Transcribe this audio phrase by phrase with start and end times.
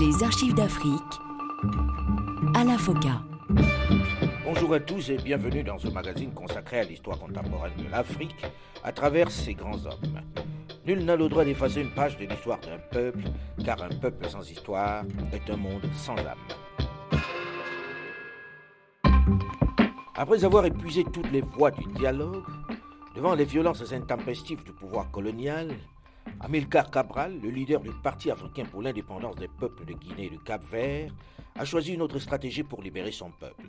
[0.00, 1.02] Les archives d'Afrique
[2.54, 3.20] à la FOCA.
[4.44, 8.46] Bonjour à tous et bienvenue dans ce magazine consacré à l'histoire contemporaine de l'Afrique
[8.84, 10.20] à travers ses grands hommes.
[10.86, 13.24] Nul n'a le droit d'effacer une page de l'histoire d'un peuple,
[13.64, 16.38] car un peuple sans histoire est un monde sans âme.
[20.14, 22.44] Après avoir épuisé toutes les voies du dialogue,
[23.16, 25.74] devant les violences intempestives du pouvoir colonial,
[26.40, 30.38] Amilcar Cabral, le leader du Parti africain pour l'indépendance des peuples de Guinée et du
[30.38, 31.12] Cap-Vert,
[31.56, 33.66] a choisi une autre stratégie pour libérer son peuple,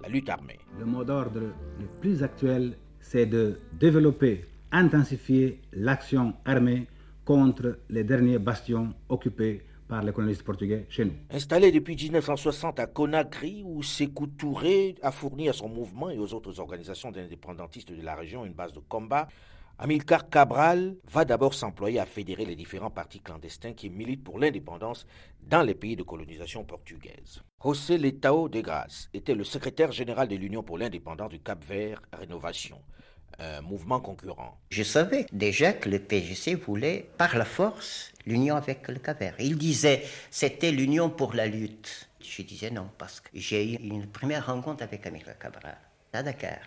[0.00, 0.58] la lutte armée.
[0.78, 6.86] Le mot d'ordre le plus actuel, c'est de développer, intensifier l'action armée
[7.26, 11.12] contre les derniers bastions occupés par les colonistes portugais chez nous.
[11.30, 16.32] Installé depuis 1960 à Conakry, où Sékou Touré a fourni à son mouvement et aux
[16.32, 19.28] autres organisations d'indépendantistes de la région une base de combat,
[19.78, 25.06] Amilcar Cabral va d'abord s'employer à fédérer les différents partis clandestins qui militent pour l'indépendance
[25.42, 27.42] dans les pays de colonisation portugaise.
[27.62, 32.80] José Letao de Grasse était le secrétaire général de l'Union pour l'indépendance du Cap-Vert Rénovation,
[33.38, 34.58] un mouvement concurrent.
[34.70, 39.34] Je savais déjà que le PGC voulait, par la force, l'union avec le Cap-Vert.
[39.40, 42.08] Il disait c'était l'union pour la lutte.
[42.22, 45.76] Je disais non, parce que j'ai eu une première rencontre avec Amilcar Cabral
[46.14, 46.60] à Dakar.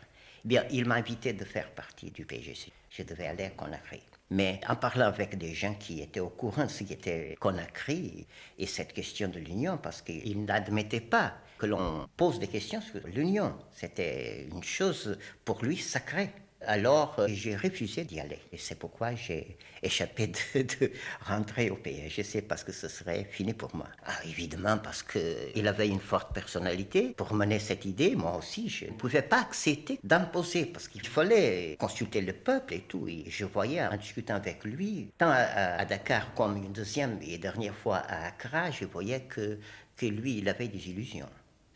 [0.45, 2.71] Bien, il m'a invité de faire partie du PGC.
[2.89, 4.01] Je devais aller à Conakry.
[4.31, 8.65] Mais en parlant avec des gens qui étaient au courant de ce qu'était Conakry et
[8.67, 13.55] cette question de l'union, parce qu'ils n'admettaient pas que l'on pose des questions sur l'union.
[13.73, 16.29] C'était une chose pour lui sacrée.
[16.65, 18.39] Alors, euh, j'ai refusé d'y aller.
[18.52, 20.91] Et c'est pourquoi j'ai échappé de,
[21.25, 23.88] rentrer au PSGC, parce que ce serait fini pour moi.
[24.05, 27.13] Ah, évidemment, parce qu'il avait une forte personnalité.
[27.16, 31.77] Pour mener cette idée, moi aussi, je ne pouvais pas accepter d'imposer, parce qu'il fallait
[31.79, 33.07] consulter le peuple et tout.
[33.07, 37.75] Et je voyais, en discutant avec lui, tant à, Dakar comme une deuxième et dernière
[37.75, 39.59] fois à Accra, je voyais que,
[39.95, 41.29] que lui, il avait des illusions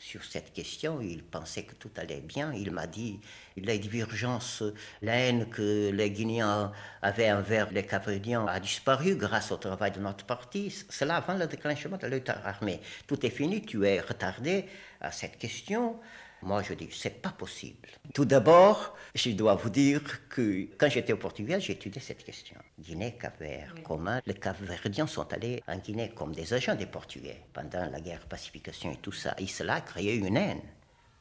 [0.03, 0.99] sur cette question.
[0.99, 2.51] Il pensait que tout allait bien.
[2.53, 3.21] Il m'a dit
[3.55, 4.61] la divergence,
[5.01, 9.99] la haine que les Guinéens avaient envers les Capridiens a disparu grâce au travail de
[9.99, 10.75] notre parti.
[10.89, 12.81] Cela avant le déclenchement de lutte armée.
[13.07, 14.65] Tout est fini, tu es retardé
[14.99, 15.97] à cette question.
[16.45, 17.87] Moi, je dis, c'est pas possible.
[18.13, 22.57] Tout d'abord, je dois vous dire que quand j'étais au Portugal, étudié cette question.
[22.77, 27.89] Guinée, Cap-Vert, comment les Cap-Verdiens sont allés en Guinée comme des agents des Portugais pendant
[27.89, 29.33] la guerre pacification et tout ça.
[29.37, 30.61] Et cela a créé une haine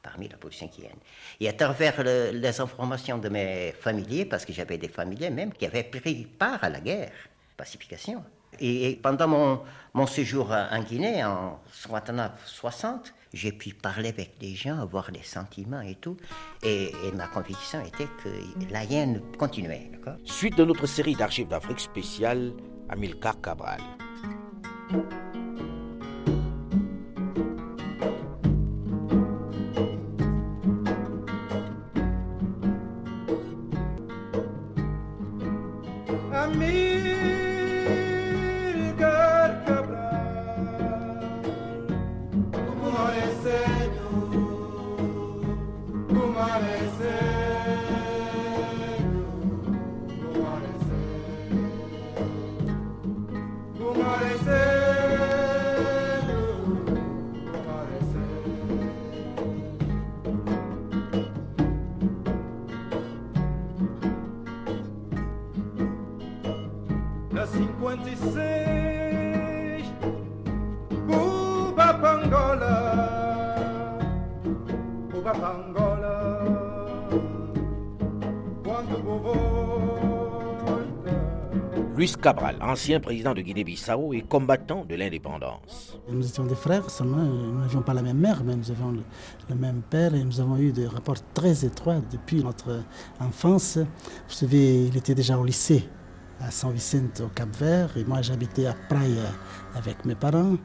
[0.02, 0.98] parmi la population guinéenne.
[1.38, 5.66] Et à travers les informations de mes familiers, parce que j'avais des familiers même qui
[5.66, 7.12] avaient pris part à la guerre
[7.56, 8.24] pacification.
[8.58, 9.62] Et, pendant mon,
[9.94, 15.80] mon séjour en Guinée, en 69-60, j'ai pu parler avec des gens, avoir des sentiments
[15.80, 16.16] et tout.
[16.62, 18.28] Et, ma conviction était que
[18.70, 19.90] la haine continuait.
[20.24, 22.52] Suite de notre série d'archives d'Afrique spéciale,
[22.88, 23.80] Amilcar Cabral.
[81.94, 85.98] Luis Cabral, ancien président de Guinée-Bissau et combattant de l'indépendance.
[86.10, 89.54] Nous étions des frères seulement, nous n'avions pas la même mère, mais nous avions le,
[89.54, 92.82] même père et nous avons eu des rapports très étroits depuis notre
[93.20, 93.76] enfance.
[93.76, 95.86] Vous savez, il était déjà au lycée
[96.44, 99.30] à San Vicente au Cap Vert et moi j'habitais à Praia
[99.74, 100.56] avec mes parents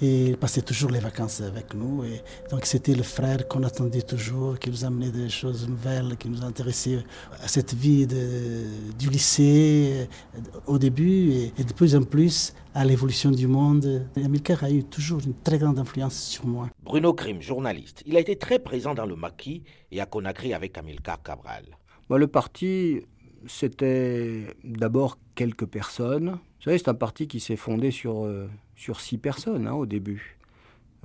[0.00, 4.02] et il passait toujours les vacances avec nous et donc c'était le frère qu'on attendait
[4.02, 7.04] toujours qui nous amenait des choses nouvelles qui nous intéressaient
[7.42, 8.64] à cette vie de,
[8.98, 14.06] du lycée euh, au début et, de plus en plus à l'évolution du monde.
[14.16, 16.68] Amilcar a eu toujours une très grande influence sur moi.
[16.82, 20.76] Bruno Krim, journaliste, il a été très présent dans le maquis et à Conakry avec
[20.76, 21.64] Amilcar Cabral.
[22.10, 23.02] le parti
[23.46, 26.30] c'était d'abord quelques personnes.
[26.30, 29.86] Vous savez, c'est un parti qui s'est fondé sur, euh, sur six personnes hein, au
[29.86, 30.36] début.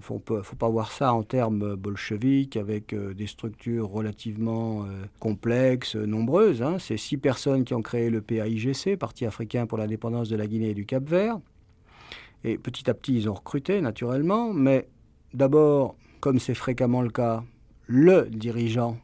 [0.10, 5.06] Il ne faut pas voir ça en termes bolcheviques, avec euh, des structures relativement euh,
[5.20, 6.64] complexes, nombreuses.
[6.64, 6.78] Hein.
[6.80, 10.72] C'est six personnes qui ont créé le PAIGC, Parti africain pour l'indépendance de la Guinée
[10.72, 11.40] et du Cap-Vert.
[12.44, 14.88] Et petit à petit, ils ont recruté, naturellement, mais
[15.36, 17.44] d'abord, comme c'est fréquemment le cas,
[17.86, 18.98] le dirigeant,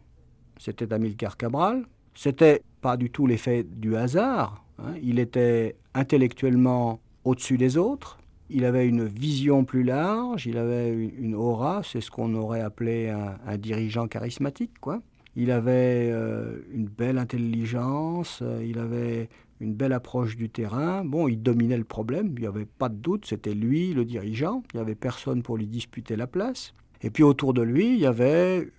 [0.57, 1.85] c'était Amilcar Cabral.
[2.15, 4.63] C'était pas du tout l'effet du hasard.
[4.79, 4.93] Hein.
[5.01, 8.17] Il était intellectuellement au-dessus des autres.
[8.49, 13.09] Il avait une vision plus large, il avait une aura, c'est ce qu'on aurait appelé
[13.09, 15.01] un, dirigeant charismatique, quoi.
[15.35, 19.29] Il avait euh, une belle intelligence, euh, il avait
[19.59, 21.03] une belle approche du terrain.
[21.03, 24.63] Bon, il dominait le problème, il n'y avait pas de doute, c'était lui le dirigeant,
[24.73, 26.73] il n'y avait personne pour lui disputer la place.
[27.01, 28.71] Et puis autour de lui, il y avait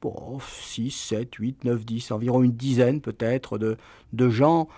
[0.00, 3.76] bon, 6, 7, 8, 9, 10, environ une dizaine peut-être de,
[4.12, 4.68] de gens.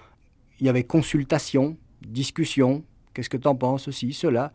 [0.60, 1.76] Il y avait consultation,
[2.06, 2.84] discussion,
[3.14, 4.52] qu'est-ce que tu en penses, ceci, cela?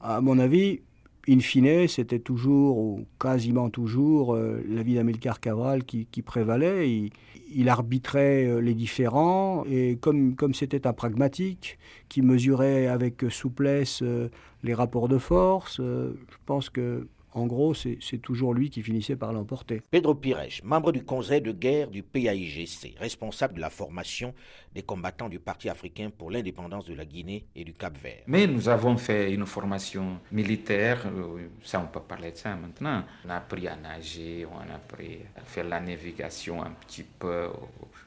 [0.00, 0.80] À mon avis,
[1.28, 6.90] in fine, c'était toujours, ou quasiment toujours, euh, l'avis d'Amilcar Cabral qui, prévalait.
[6.90, 7.10] Il,
[7.52, 11.78] il, arbitrait euh, les différents, et comme, comme c'était un pragmatique
[12.08, 14.28] qui mesurait avec souplesse euh,
[14.62, 19.30] les rapports de force, je pense que en gros, c'est toujours lui qui finissait par
[19.30, 19.82] l'emporter.
[19.90, 24.32] Pedro Pires, membre du conseil de guerre du PAIGC, responsable de la formation
[24.74, 28.22] des combattants du Parti africain pour l'indépendance de la Guinée et du Cap-Vert.
[28.26, 33.04] Mais nous avons fait une formation militaire, euh, ça on peut parler de ça maintenant.
[33.26, 37.50] On a appris à nager, on a appris à faire la navigation un petit peu,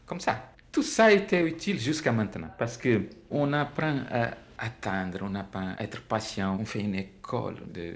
[0.08, 0.54] comme ça.
[0.72, 5.76] Tout ça a été utile jusqu'à maintenant parce que on apprend à attendre, on apprend
[5.78, 7.96] à être patient, on fait une école de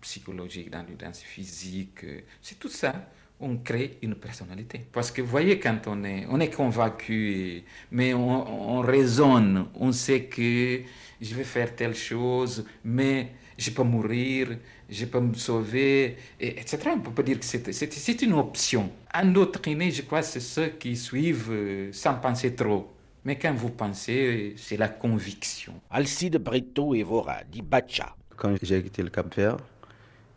[0.00, 2.94] psychologique, dans l'urgence physique, euh, c'est tout ça.
[3.42, 4.84] On crée une personnalité.
[4.92, 9.92] Parce que vous voyez, quand on est, on est convaincu, mais on, on raisonne, on
[9.92, 10.80] sait que
[11.20, 14.56] je vais faire telle chose, mais je peux mourir,
[14.88, 16.78] je peux me sauver, et, etc.
[16.94, 18.90] On peut pas dire que c'est une option.
[19.14, 22.92] Endoctriner, je crois, c'est ceux qui suivent euh, sans penser trop.
[23.24, 25.74] Mais quand vous pensez, c'est la conviction.
[25.90, 28.16] Alcide Brito Evora, dit Bacha.
[28.36, 29.58] Quand j'ai quitté le Cap Vert,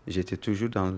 [0.06, 0.94] J'étais toujours dans,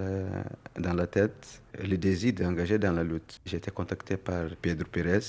[0.76, 3.40] la tête le désir d'engager dans la lutte.
[3.46, 5.20] J'ai été contacté par Pedro Pérez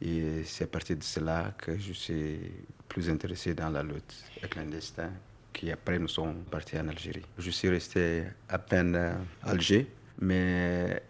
[0.00, 2.38] et c'est à partir de cela que je suis
[2.88, 5.12] plus intéressé dans la lutte clandestine
[5.52, 7.24] qui après nous sommes partis en Algérie.
[7.38, 9.86] Je suis resté à peine à Alger,
[10.18, 11.02] mais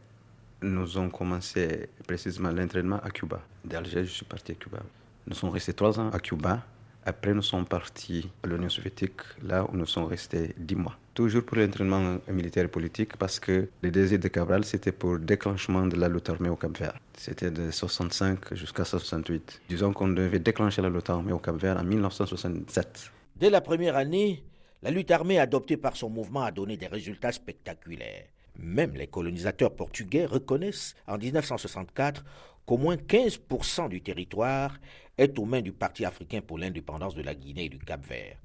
[0.62, 3.40] nous avons commencé précisément l'entraînement à Cuba.
[3.64, 4.78] D'Alger, je suis parti à Cuba.
[5.26, 6.64] Nous sommes restés trois ans à Cuba.
[7.04, 11.44] Après, nous sommes partis à l'Union soviétique, là où nous sommes restés dix mois toujours
[11.44, 15.86] pour l'entraînement militaire et politique, parce que le désir de Cabral, c'était pour le déclenchement
[15.86, 16.98] de la lutte armée au Cap-Vert.
[17.16, 19.62] C'était de 65 jusqu'à 68.
[19.68, 23.10] Disons qu'on devait déclencher la lutte armée au Cap-Vert en 1967.
[23.34, 24.44] Dès la première année,
[24.82, 28.26] la lutte armée adoptée par son mouvement a donné des résultats spectaculaires.
[28.58, 32.24] Même les colonisateurs portugais reconnaissent en 1964
[32.66, 34.76] qu'au moins 15% du territoire
[35.16, 38.36] est aux mains du Parti africain pour l'indépendance de la Guinée et du Cap-Vert.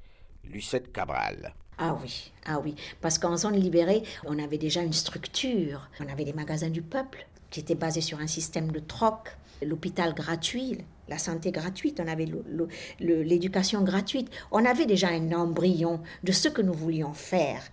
[0.46, 1.54] Lucette Cabral.
[1.84, 5.90] Ah oui, ah oui, parce qu'en zone libérée, on avait déjà une structure.
[6.00, 10.14] On avait des magasins du peuple qui étaient basés sur un système de troc, l'hôpital
[10.14, 12.28] gratuit, la santé gratuite, on avait
[13.00, 14.30] l'éducation gratuite.
[14.52, 17.64] On avait déjà un embryon de ce que nous voulions faire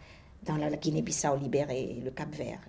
[0.45, 2.61] dans la Guinée-Bissau libérée, le Cap-Vert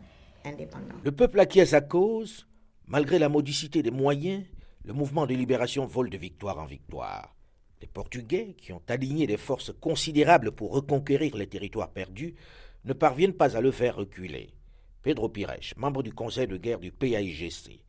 [0.46, 0.96] indépendant.
[1.04, 2.48] Le peuple acquiesce à cause,
[2.86, 4.44] malgré la modicité des moyens,
[4.84, 7.34] le mouvement de libération vole de victoire en victoire.
[7.82, 12.36] Les Portugais, qui ont aligné des forces considérables pour reconquérir les territoires perdus,
[12.86, 14.50] ne parviennent pas à le faire reculer.
[15.02, 17.80] Pedro Pires, membre du conseil de guerre du PAIGC,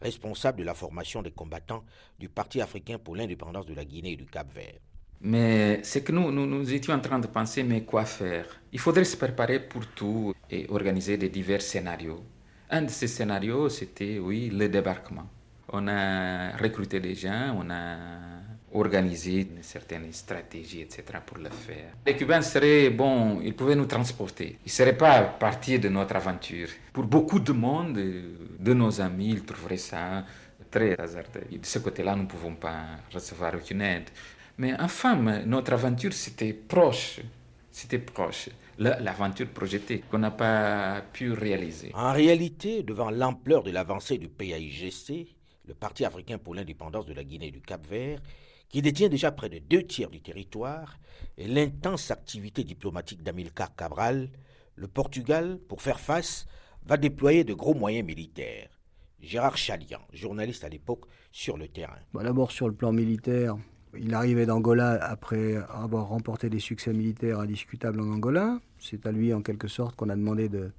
[0.00, 1.84] responsable de la formation des combattants
[2.18, 4.78] du Parti africain pour l'indépendance de la Guinée et du Cap-Vert.
[5.22, 8.46] Mais c'est que nous, nous, étions en train de penser, mais quoi faire?
[8.72, 12.22] Il faudrait se préparer pour tout et organiser des divers scénarios.
[12.70, 15.28] Un de ces scénarios, c'était, oui, le débarquement.
[15.72, 18.39] On a recruté des gens, on a
[18.72, 21.04] organiser une certaine stratégie, etc.
[21.24, 21.92] pour le faire.
[22.06, 24.58] Les Cubains seraient, bon, ils pouvaient nous transporter.
[24.64, 26.68] Ils ne seraient pas partis de notre aventure.
[26.92, 30.24] Pour beaucoup de monde, de nos amis, ils trouveraient ça
[30.70, 31.46] très hasardeux.
[31.50, 34.10] De ce côté-là, nous ne pouvons pas recevoir aucune aide.
[34.58, 37.20] Mais enfin, notre aventure, c'était proche.
[37.70, 38.50] C'était proche.
[38.78, 41.90] L'aventure projetée qu'on n'a pas pu réaliser.
[41.94, 45.28] En réalité, devant l'ampleur de l'avancée du PAIGC,
[45.66, 48.20] le Parti africain pour l'indépendance de la Guinée et du Cap-Vert,
[48.70, 50.98] qui détient déjà près de deux tiers du territoire,
[51.36, 54.30] et l'intense activité diplomatique d'Amilcar Cabral,
[54.76, 56.46] le Portugal, pour faire face,
[56.86, 58.70] va déployer de gros moyens militaires.
[59.20, 61.98] Gérard Chalian, journaliste à l'époque, sur le terrain.
[62.14, 63.56] Bah, d'abord sur le plan militaire,
[63.98, 68.60] il arrivait d'Angola après avoir remporté des succès militaires indiscutables en Angola.
[68.78, 70.72] C'est à lui en quelque sorte qu'on a demandé de,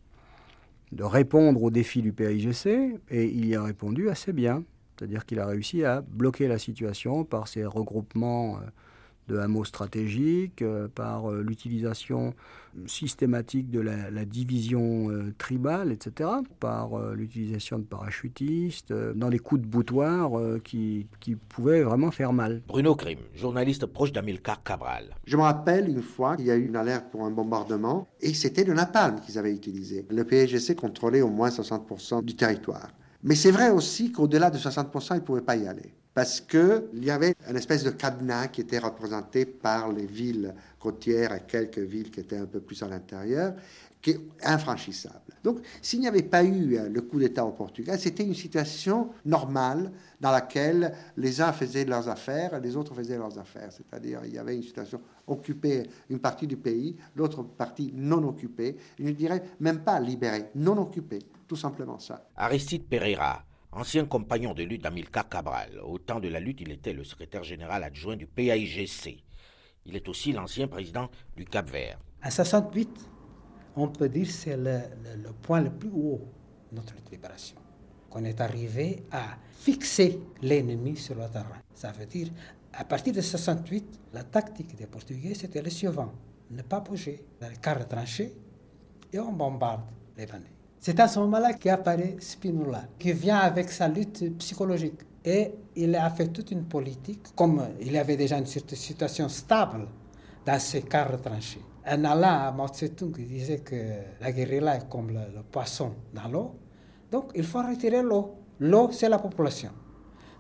[1.00, 2.68] répondre aux défis du PAIGC
[3.10, 4.64] et il y a répondu assez bien.
[5.02, 8.60] C'est-à-dire qu'il a réussi à bloquer la situation par ses regroupements euh,
[9.30, 12.36] de hameaux stratégiques, euh, par euh, l'utilisation
[12.86, 16.30] systématique de la, division tribale, etc.,
[16.62, 20.32] par l'utilisation de parachutistes, dans des coups de boutoir
[20.64, 22.62] qui, qui, pouvaient vraiment faire mal.
[22.70, 25.10] Bruno Grimm, journaliste proche d'Amilcar Cabral.
[25.26, 28.34] Je me rappelle une fois qu'il y a eu une alerte pour un bombardement et
[28.34, 30.06] c'était le napalm qu'ils avaient utilisé.
[30.10, 32.88] Le PGC contrôlait au moins 60% du territoire.
[33.24, 37.04] Mais c'est vrai aussi qu'au-delà de 60%, ils ne pouvaient pas y aller parce qu'il
[37.04, 41.80] y avait une espèce de cadenas qui était représenté par les villes côtières et quelques
[41.80, 43.54] villes qui étaient un peu plus à l'intérieur,
[44.02, 45.20] qui est infranchissable.
[45.44, 49.10] Donc, s'il n'y avait pas eu euh, le coup d'État au Portugal, c'était une situation
[49.26, 53.70] normale dans laquelle les uns faisaient leurs affaires et les autres faisaient leurs affaires.
[53.72, 58.76] C'est-à-dire, il y avait une situation occupée, une partie du pays, l'autre partie non occupée,
[58.98, 61.20] je ne dirais même pas libérée, non occupée,
[61.52, 62.30] tout simplement ça.
[62.38, 63.44] Aristide Pereira,
[63.74, 67.44] Ancien compagnon de lutte d'Amilcar Cabral, au temps de la lutte, il était le secrétaire
[67.44, 69.22] général adjoint du PAIGC.
[69.86, 72.00] Il est aussi l'ancien président du Cap-Vert.
[72.24, 72.90] En 68,
[73.76, 74.80] on peut dire que c'est le,
[75.42, 76.22] point le plus haut
[76.72, 77.58] de notre libération.
[78.10, 81.60] Qu'on est arrivé à fixer l'ennemi sur le terrain.
[81.74, 82.30] Ça veut dire,
[82.72, 86.14] à partir de 68, la tactique des Portugais, c'était le suivant.
[86.50, 88.34] Ne pas bouger dans les carres tranchées
[89.12, 89.82] et on bombarde
[90.18, 90.61] les bandits.
[90.84, 95.00] C'est à ce moment-là qu'apparaît Spinola, qui vient avec sa lutte psychologique.
[95.24, 99.86] Et il a fait toute une politique, comme il y avait déjà une situation stable
[100.44, 101.62] dans ces carres tranchés.
[101.86, 103.76] Un allant à Mao Tse-tung disait que
[104.20, 106.56] la guérilla est comme le, poisson dans l'eau.
[107.12, 108.34] Donc il faut retirer l'eau.
[108.60, 109.70] L'eau, c'est la population.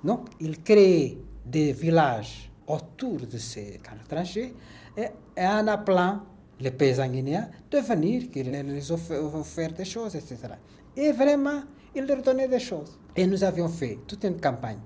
[0.03, 4.55] Donc il crée des villages autour de ces carres tranchées
[4.97, 5.05] et,
[5.37, 6.21] et en appelant
[6.61, 10.37] les paysans guinéens de venir, qu'il les offert des choses, etc.
[10.95, 11.63] Et vraiment,
[11.95, 12.97] il leur donnait des choses.
[13.15, 14.79] Et nous avions fait toute une campagne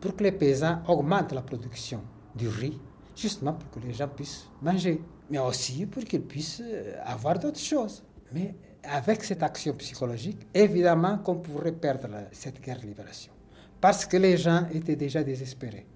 [0.00, 2.02] pour que les paysans augmentent la production
[2.34, 2.78] du riz,
[3.16, 7.58] justement pour que les gens puissent manger, mais aussi pour qu'ils puissent euh, avoir d'autres
[7.60, 8.02] choses.
[8.32, 13.32] Mais avec cette action psychologique, évidemment qu'on pourrait perdre cette guerre de libération,
[13.80, 15.86] parce que les gens étaient déjà désespérés.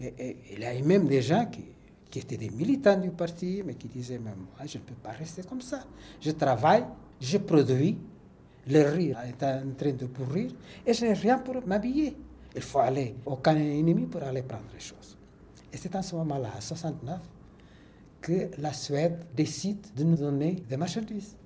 [0.00, 1.64] Et, et il y a même des gens qui,
[2.10, 5.10] qui étaient des militants du parti, mais qui disaient, mais moi, je ne peux pas
[5.10, 5.84] rester comme ça.
[6.20, 6.84] Je travaille,
[7.20, 7.98] je produis,
[8.68, 10.50] le riz est en train de pourrir,
[10.86, 12.16] et je n'ai rien pour m'habiller.
[12.54, 15.16] Il faut aller au camp ennemi pour aller prendre les choses.
[15.72, 17.20] Et c'est en ce moment-là, en 69,
[18.20, 21.36] que la Suède décide de nous donner des marchandises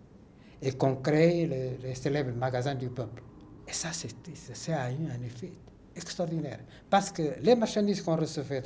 [0.62, 3.22] et qu'on crée le, célèbre magasin du peuple.
[3.66, 5.52] Et ça, ça a eu un effet
[5.96, 6.60] extraordinaire.
[6.88, 8.62] Parce que les marchandises qu'on recevait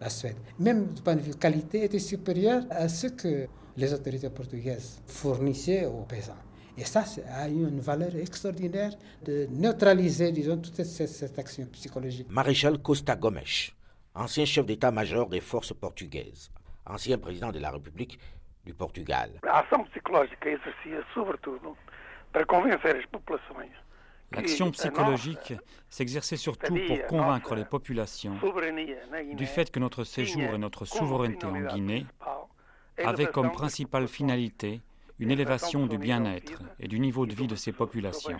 [0.00, 3.46] la Suède, même du point de vue qualité, était supérieure à ce que
[3.76, 6.36] les autorités portugaises fournissaient aux paysans.
[6.76, 8.92] Et ça, a eu une valeur extraordinaire
[9.24, 12.26] de neutraliser, disons, toute cette, action psychologique.
[12.30, 13.40] Maréchal Costa Gomes,
[14.14, 16.50] ancien chef d'état-major des forces portugaises,
[16.84, 18.18] ancien président de la République
[18.66, 19.30] du Portugal.
[19.44, 21.58] L'action psychologique est exercée surtout
[22.32, 23.54] pour convaincre les populations
[24.34, 25.54] L'action psychologique
[25.88, 28.36] s'exerçait surtout pour convaincre les populations
[29.34, 32.06] du fait que notre séjour et notre souveraineté en Guinée
[32.98, 34.80] avaient comme principale finalité
[35.18, 38.38] une élévation du bien-être et du niveau de vie de ces populations.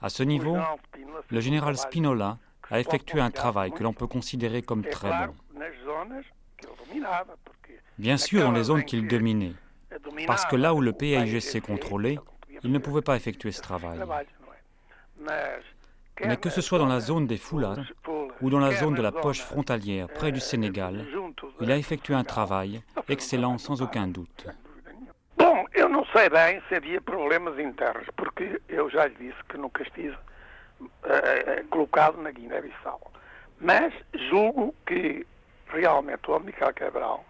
[0.00, 0.56] À ce niveau,
[1.30, 2.38] le général Spinola
[2.70, 5.34] a effectué un travail que l'on peut considérer comme très bon.
[7.98, 9.54] Bien sûr dans les zones qu'il dominait,
[10.26, 12.18] parce que là où le PAIGC contrôlait,
[12.64, 13.98] il ne pouvait pas effectuer ce travail.
[16.24, 17.92] Mais que ce soit dans la zone des foulards
[18.40, 21.06] ou dans la zone de la poche frontalière près du Sénégal,
[21.60, 24.46] il a effectué un travail excellent sans aucun doute.
[25.38, 29.56] Bom, eu não sei bem se havia problemas internos, porque eu já lhe disse que
[29.56, 30.16] nunca estive
[30.80, 33.00] uh, colocado na Guiné-Bissau.
[33.60, 33.92] Mas
[34.30, 35.26] julgo que
[35.68, 37.24] realmente o Amical Cabral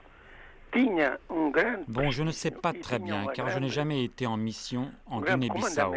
[1.89, 5.21] Bon, je ne sais pas très bien, car je n'ai jamais été en mission en
[5.21, 5.95] Guinée-Bissau.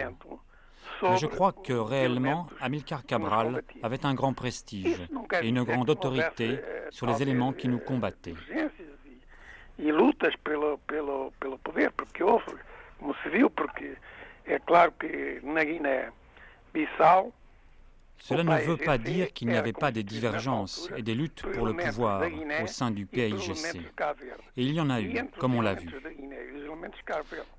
[1.01, 5.01] Mais je crois que réellement, Amilcar Cabral avait un grand prestige
[5.41, 8.35] et une grande autorité sur les éléments qui nous combattaient.
[18.17, 21.65] Cela ne veut pas dire qu'il n'y avait pas des divergences et des luttes pour
[21.65, 22.23] le pouvoir
[22.63, 23.75] au sein du PAIGC.
[24.57, 25.89] Et il y en a eu, comme on l'a vu.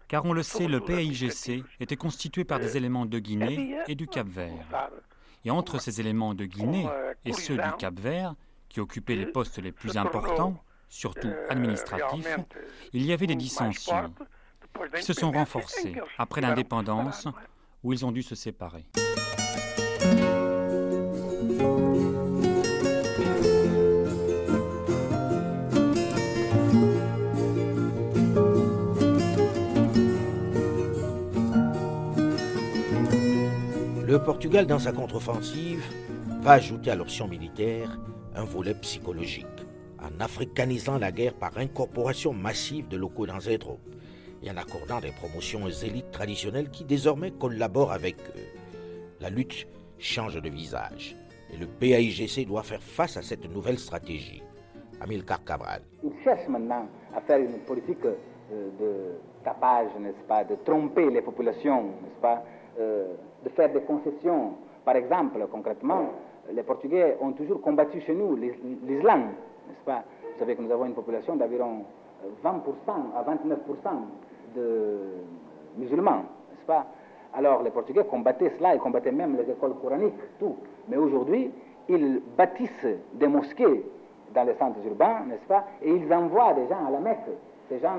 [0.09, 4.07] Car on le sait, le PAIGC était constitué par des éléments de Guinée et du
[4.07, 4.91] Cap-Vert.
[5.45, 6.89] Et entre ces éléments de Guinée
[7.25, 8.35] et ceux du Cap-Vert,
[8.69, 12.39] qui occupaient les postes les plus importants, surtout administratifs,
[12.93, 14.13] il y avait des dissensions
[14.97, 17.29] qui se sont renforcées après l'indépendance
[17.83, 18.85] où ils ont dû se séparer.
[34.17, 35.85] Le Portugal, dans sa contre-offensive,
[36.41, 37.99] va ajouter à l'option militaire
[38.35, 39.45] un volet psychologique,
[40.01, 43.95] en africanisant la guerre par incorporation massive de locaux dans ses troupes
[44.43, 48.49] et en accordant des promotions aux élites traditionnelles qui désormais collaborent avec eux.
[49.21, 49.69] La lutte
[49.99, 51.15] change de visage
[51.53, 54.43] et le PAIGC doit faire face à cette nouvelle stratégie.
[55.03, 55.83] Amilcar Cabral.
[56.03, 61.21] Il cherche maintenant à faire une politique euh, de tapage, n'est-ce pas, de tromper les
[61.21, 62.43] populations, n'est-ce pas,
[62.79, 63.09] euh,
[63.47, 64.55] de faire des concessions.
[64.85, 66.07] Par exemple, concrètement,
[66.53, 69.21] les Portugais ont toujours combattu chez nous l'islam,
[69.69, 70.03] n'est-ce pas?
[70.33, 71.85] Vous savez que nous avons une population d'environ
[72.45, 72.51] 20%
[73.17, 73.57] à 29%
[74.57, 74.99] de
[75.79, 76.87] musulmans, n'est-ce pas?
[77.35, 80.57] Alors les Portugais combattaient cela, ils combattaient même les écoles coraniques, tout.
[80.89, 81.53] Mais aujourd'hui,
[81.89, 83.85] ils bâtissent des mosquées
[84.35, 85.67] dans les centres urbains, n'est-ce pas?
[85.83, 87.31] Et ils envoient des gens à la Mecque.
[87.69, 87.97] Ces gens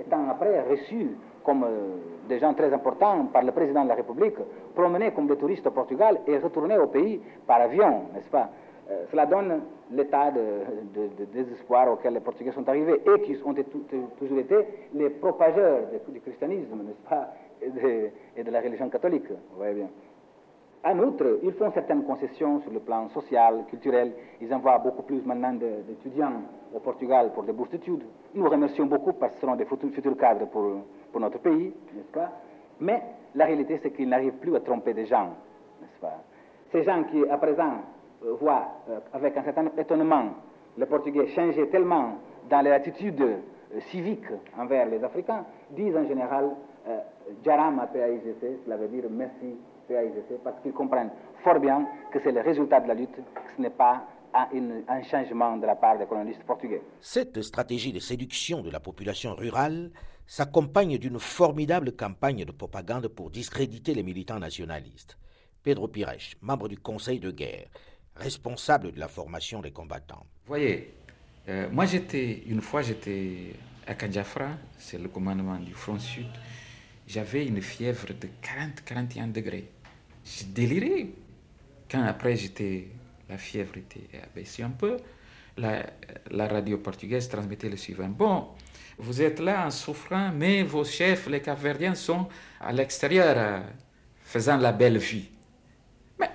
[0.00, 1.10] étant après reçus
[1.46, 4.34] comme euh, des gens très importants par le président de la République,
[4.74, 8.50] promenés comme des touristes au Portugal et retournés au pays par avion, n'est-ce pas?
[8.90, 9.62] Euh, Cela donne
[9.92, 13.54] l'état de, désespoir auquel les Portugais sont arrivés et qui ont
[14.18, 14.56] toujours été
[14.92, 19.74] les propageurs du christianisme, n'est-ce pas, et de, et de, la religion catholique, vous voyez
[19.74, 19.88] bien.
[20.84, 24.12] En outre, ils font certaines concessions sur le plan social, culturel.
[24.40, 28.04] Ils envoient beaucoup plus maintenant d'étudiants au Portugal pour des bourses d'études.
[28.34, 30.62] Nous remercions beaucoup parce que ce seront des futurs, cadres pour,
[31.16, 32.30] pour notre pays, n'est-ce pas?
[32.78, 33.02] Mais
[33.34, 35.28] la réalité, c'est qu'ils n'arrivent plus à tromper des gens,
[35.80, 36.22] n'est-ce pas?
[36.70, 37.72] Ces gens qui, à présent,
[38.22, 40.34] euh, voient euh, avec un certain étonnement
[40.76, 42.18] le Portugais changer tellement
[42.50, 46.50] dans les attitudes euh, civiques envers les Africains, disent en général
[47.42, 49.56] Jarama PAIGC, cela veut dire merci
[49.88, 53.62] PAIGC, parce qu'ils comprennent fort bien que c'est le résultat de la lutte, que ce
[53.62, 54.04] n'est pas
[54.34, 56.82] un changement de la part des colonialistes portugais.
[57.00, 59.90] Cette stratégie de séduction de la population rurale
[60.26, 65.16] s'accompagne d'une formidable campagne de propagande pour discréditer les militants nationalistes.
[65.62, 67.68] Pedro Pires, membre du Conseil de guerre,
[68.16, 70.26] responsable de la formation des combattants.
[70.46, 70.94] Voyez,
[71.48, 73.54] euh, moi j'étais, une fois j'étais
[73.86, 76.26] à Kandjafra, c'est le commandement du front sud,
[77.06, 79.70] j'avais une fièvre de 40-41 degrés.
[80.24, 81.14] J'ai déliré.
[81.88, 82.88] Quand après j'étais,
[83.28, 84.96] la fièvre était abaissée un peu,
[85.56, 85.86] la,
[86.32, 88.08] la radio portugaise transmettait le suivant.
[88.08, 88.48] Bon,
[88.98, 92.28] vous êtes là en souffrant, mais vos chefs, les Capverdiens, sont
[92.60, 93.60] à l'extérieur euh,
[94.24, 95.28] faisant la belle vie.
[96.18, 96.30] Mais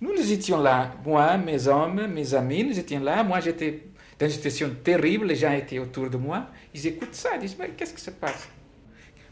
[0.00, 3.22] nous, nous étions là, moi, mes hommes, mes amis, nous étions là.
[3.22, 3.84] Moi, j'étais
[4.18, 6.46] dans une situation terrible, les gens étaient autour de moi.
[6.74, 8.48] Ils écoutent ça, ils disent, mais qu'est-ce qui se passe?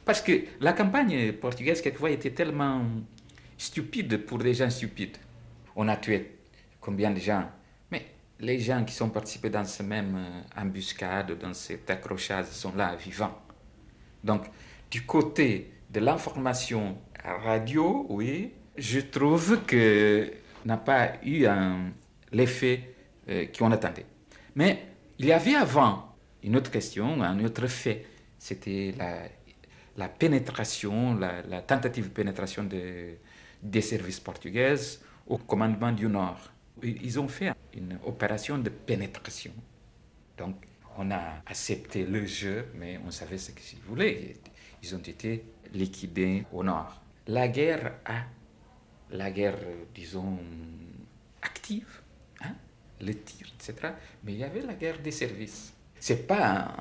[0.05, 2.83] Parce que la campagne portugaise, quelquefois, était tellement
[3.57, 5.19] stupide pour des gens stupides.
[5.77, 6.39] On a tué
[6.81, 7.49] combien de gens?
[8.43, 12.95] Les gens qui sont participés dans ce même euh, embuscade, dans cette accrochage, sont là
[12.97, 13.39] vivants.
[14.23, 14.47] Donc,
[14.91, 20.31] du côté de l'information radio, oui, je trouve que
[20.65, 21.47] n'a pas eu
[22.33, 22.95] l'effet
[23.29, 24.07] euh, qu'on attendait.
[24.57, 24.87] Mais
[25.19, 28.07] il y avait avant une autre question, un autre fait,
[28.39, 28.95] c'était
[29.97, 32.69] la, pénétration, la, tentative de pénétration
[33.63, 34.75] des services portugais
[35.27, 36.52] au commandement du Nord.
[36.83, 39.53] Ils ont fait une opération de pénétration.
[40.39, 40.57] Donc,
[40.99, 44.35] on a accepté le jeu, mais on savait ce qu'ils voulaient.
[44.83, 47.01] Ils ont été liquidés au nord.
[47.27, 48.25] La guerre a,
[49.11, 49.59] la guerre,
[49.95, 50.39] disons,
[51.41, 52.01] active,
[52.43, 52.55] hein,
[53.01, 53.93] le tir, etc.
[54.25, 55.73] Mais il y avait la guerre des services.
[55.99, 56.75] C'est pas,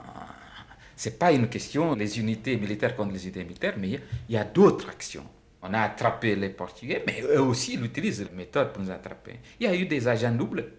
[0.95, 3.99] c'est pas une question des unités militaires contre les unités militaires, mais
[4.29, 5.25] il y a d'autres actions.
[5.61, 9.39] On a attrapé les Portugais, mais eux aussi ils utilisent la méthode pour nous attraper.
[9.59, 10.71] Il y a eu des agents doubles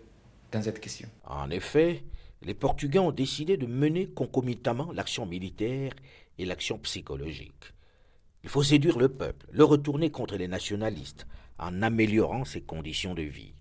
[0.50, 1.08] dans cette question.
[1.24, 2.02] En effet,
[2.42, 5.92] les Portugais ont décidé de mener concomitamment l'action militaire
[6.38, 7.72] et l'action psychologique.
[8.42, 11.26] Il faut séduire le peuple, le retourner contre les nationalistes,
[11.58, 13.54] en améliorant ses conditions de vie.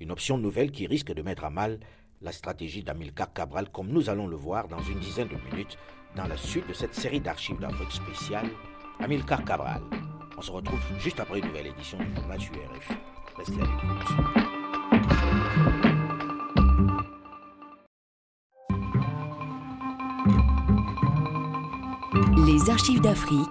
[0.00, 1.78] Une option nouvelle qui risque de mettre à mal
[2.20, 5.78] la stratégie d'Amilcar Cabral, comme nous allons le voir dans une dizaine de minutes
[6.16, 8.50] dans la suite de cette série d'archives d'Afrique spéciale.
[8.98, 9.82] Amilcar Cabral.
[10.38, 12.94] On se retrouve juste après une nouvelle édition du journal RFI.
[13.38, 14.08] Restez à l'écoute.
[22.46, 23.48] Les archives d'Afrique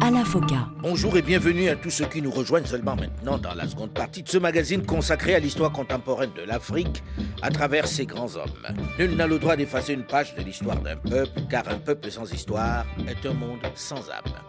[0.00, 0.68] à la FOCA.
[0.80, 4.22] Bonjour et bienvenue à tous ceux qui nous rejoignent seulement maintenant dans la seconde partie
[4.22, 7.02] de ce magazine consacré à l'histoire contemporaine de l'Afrique
[7.42, 8.66] à travers ses grands hommes.
[8.98, 12.32] Nul n'a le droit d'effacer une page de l'histoire d'un peuple, car un peuple sans
[12.32, 14.45] histoire est un monde sans âme.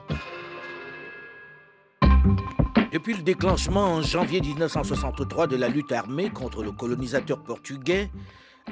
[2.94, 8.10] Depuis le déclenchement en janvier 1963 de la lutte armée contre le colonisateur portugais,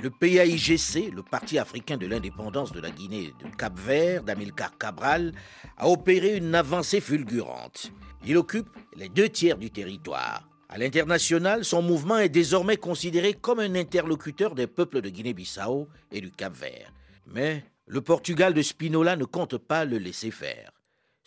[0.01, 5.33] Le PAIGC, le Parti africain de l'indépendance de la Guinée de Cap-Vert, d'Amilcar Cabral,
[5.77, 7.91] a opéré une avancée fulgurante.
[8.25, 10.47] Il occupe les deux tiers du territoire.
[10.67, 16.19] À l'international, son mouvement est désormais considéré comme un interlocuteur des peuples de Guinée-Bissau et
[16.19, 16.91] du Cap-Vert.
[17.27, 20.74] Mais le Portugal de Spinola ne compte pas le laisser faire.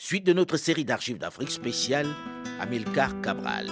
[0.00, 2.06] Suite de notre série d'archives d'Afrique spéciale,
[2.60, 3.66] Amilcar Cabral.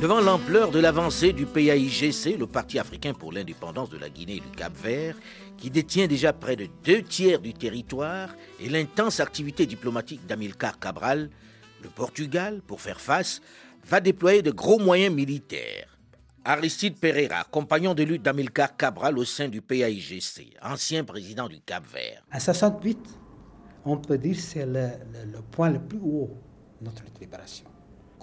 [0.00, 4.40] Devant l'ampleur de l'avancée du PAIGC, le Parti africain pour l'indépendance de la Guinée et
[4.40, 5.16] du Cap-Vert,
[5.58, 8.28] qui détient déjà près de deux tiers du territoire,
[8.60, 11.30] et l'intense activité diplomatique d'Amilcar Cabral,
[11.82, 13.42] le Portugal, pour faire face,
[13.84, 15.98] va déployer de gros moyens militaires.
[16.44, 22.22] Aristide Pereira, compagnon de lutte d'Amilcar Cabral au sein du PAIGC, ancien président du Cap-Vert.
[22.30, 22.98] À 68,
[23.86, 24.90] on peut dire que c'est le,
[25.50, 26.30] point le plus haut
[26.80, 27.64] de notre libération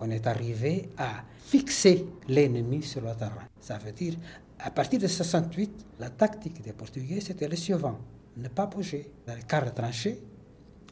[0.01, 3.47] on est arrivé à fixer l'ennemi sur le terrain.
[3.59, 4.15] Ça veut dire,
[4.59, 7.99] à partir de 68, la tactique des Portugais, c'était le suivant.
[8.35, 10.19] Ne pas bouger dans les carres tranchées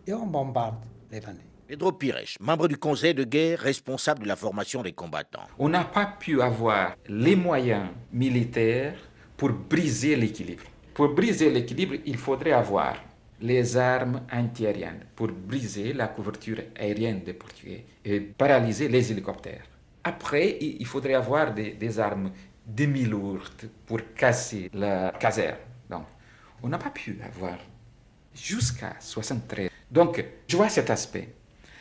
[0.06, 1.49] et on bombarde les bandits.
[1.70, 5.46] Pedro Pires, membre du conseil de guerre responsable de la formation des combattants.
[5.60, 8.96] On n'a pas pu avoir les moyens militaires
[9.38, 10.64] pour briser l'équilibre.
[10.96, 12.96] Pour briser l'équilibre, il faudrait avoir
[13.40, 19.66] les armes antiaériennes pour briser la couverture aérienne des Portugais et paralyser les hélicoptères.
[20.04, 22.32] Après, il faudrait avoir des, armes
[22.66, 25.58] demi-lourdes pour casser la caserne.
[25.88, 26.06] Donc,
[26.64, 27.60] on n'a pas pu avoir
[28.34, 29.70] jusqu'à 73.
[29.92, 31.36] Donc, je vois cet aspect.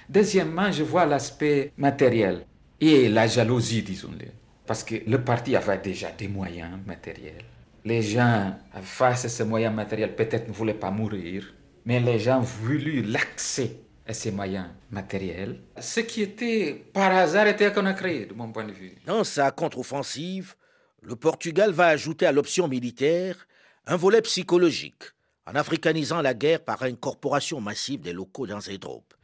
[0.09, 2.47] Deuxièmement, je vois l'aspect matériel
[2.81, 4.27] et la jalousie, disons-le.
[4.67, 7.45] Parce que le parti avait déjà des moyens matériels
[7.89, 12.41] les gens, face à ces moyens matériels, peut-être ne voulaient pas mourir, mais les gens
[12.41, 15.61] voulu l'accès à ces moyens matériels.
[15.81, 18.95] Ce qui était par hasard était créé, de mon point de vue.
[19.07, 20.55] Dans sa contre-offensive,
[21.03, 23.47] le Portugal va ajouter à l'option militaire
[23.87, 25.05] un volet psychologique,
[25.47, 29.15] en africanisant la guerre par incorporation massive des locaux dans ses troupes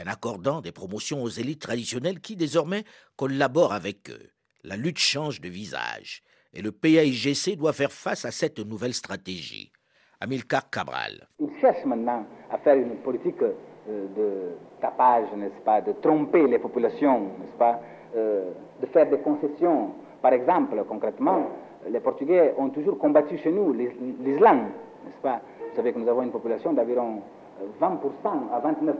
[0.00, 2.84] en accordant des promotions aux élites traditionnelles qui désormais
[3.16, 4.30] collaborent avec eux.
[4.64, 9.70] La lutte change de visage et le PAIGC doit faire face à cette nouvelle stratégie.
[10.20, 11.28] Amilcar Cabral.
[11.38, 13.52] Il cherche maintenant à faire une politique euh,
[14.16, 17.80] de tapage, n'est-ce pas, de tromper les populations, n'est-ce pas,
[18.16, 19.90] euh, de faire des concessions.
[20.22, 21.50] Par exemple, concrètement,
[21.88, 24.70] les Portugais ont toujours combattu chez nous l'islam,
[25.04, 27.22] n'est-ce pas Vous savez que nous avons une population d'environ
[27.80, 27.98] 20%
[28.52, 28.94] à 29%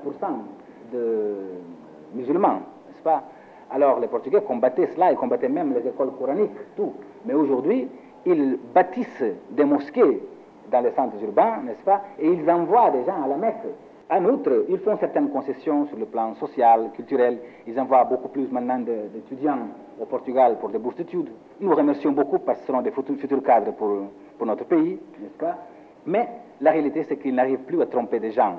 [2.15, 3.23] musulmans, n'est-ce pas?
[3.71, 6.93] Alors les Portugais combattaient cela, ils combattaient même les écoles coraniques, tout.
[7.25, 7.89] Mais aujourd'hui,
[8.25, 10.23] ils bâtissent des mosquées
[10.71, 12.03] dans les centres urbains, n'est-ce pas?
[12.19, 13.67] Et ils envoient des gens à la Mecque.
[14.09, 17.39] En outre, ils font certaines concessions sur le plan social, culturel.
[17.67, 19.67] Ils envoient beaucoup plus maintenant d'étudiants
[20.01, 21.31] au Portugal pour des bourses d'études.
[21.61, 24.03] Nous remercions beaucoup parce que ce seront des futurs cadres pour,
[24.39, 25.57] pour notre pays, n'est-ce pas?
[26.07, 26.29] Mais
[26.61, 28.55] la réalité, c'est qu'ils n'arrivent plus à tromper des gens.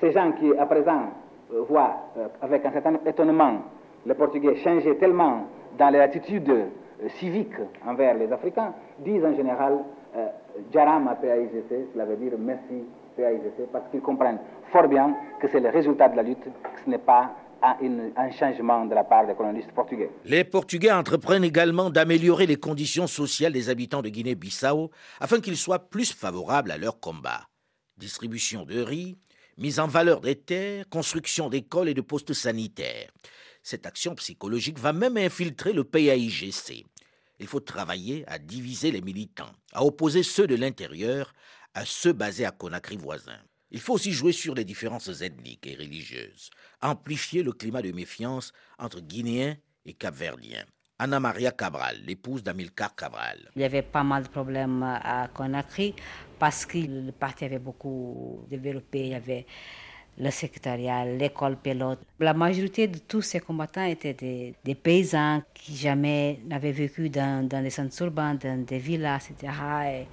[0.00, 1.10] Ces gens qui, à présent,
[1.50, 3.62] voient euh, avec un certain étonnement
[4.06, 7.54] les Portugais changer tellement dans leur attitude euh, civique
[7.86, 9.78] envers les Africains, disent en général
[10.16, 10.26] euh,
[10.72, 12.84] Jarama PAIGC, cela veut dire merci
[13.16, 14.38] PAIGC, parce qu'ils comprennent
[14.72, 17.32] fort bien que c'est le résultat de la lutte, que ce n'est pas
[17.62, 20.10] un, changement de la part des colonialistes portugais.
[20.24, 25.78] Les Portugais entreprennent également d'améliorer les conditions sociales des habitants de Guinée-Bissau afin qu'ils soient
[25.78, 27.48] plus favorables à leur combat.
[27.96, 29.16] Distribution de riz,
[29.58, 33.10] mise en valeur des terres, construction d'écoles et de postes sanitaires.
[33.62, 36.84] Cette action psychologique va même infiltrer le PAIGC.
[37.38, 41.34] Il faut travailler à diviser les militants, à opposer ceux de l'intérieur
[41.74, 43.38] à ceux basés à Conakry voisin.
[43.70, 48.52] Il faut aussi jouer sur les différences ethniques et religieuses, amplifier le climat de méfiance
[48.78, 50.64] entre Guinéens et Capverdiens.
[50.98, 53.50] Anna Maria Cabral, l'épouse d'Amilcar Cabral.
[53.54, 55.94] Il y avait pas mal de problèmes à Conakry
[56.38, 59.44] parce que le parti avait beaucoup développé, il y avait
[60.18, 61.98] le secrétariat, l'école pilote.
[62.18, 67.62] La majorité de tous ces combattants étaient des, paysans qui jamais n'avaient vécu dans, dans,
[67.62, 69.52] des centres urbains, dans des villas, etc.
[69.86, 70.06] Et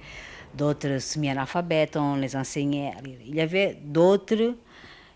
[0.54, 2.92] d'autres semi-analphabètes, on les enseignait.
[3.24, 4.54] Il y avait d'autres,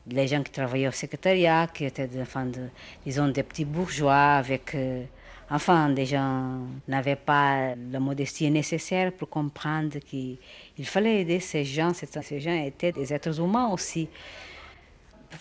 [0.06, 2.70] les gens qui travaillaient au secrétariat, qui étaient des enfants, de,
[3.04, 4.74] disons, des petits bourgeois avec...
[4.74, 5.04] Euh,
[5.50, 10.38] enfin, des gens n'avaient pas la modestie nécessaire pour comprendre qu'il
[10.84, 11.92] fallait aider ces gens.
[11.94, 14.08] Ces gens étaient des êtres humains aussi.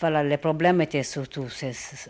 [0.00, 1.46] Voilà, les problèmes étaient surtout